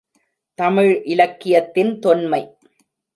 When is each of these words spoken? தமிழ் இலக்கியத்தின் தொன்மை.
தமிழ் 0.59 1.01
இலக்கியத்தின் 1.05 1.99
தொன்மை. 1.99 2.41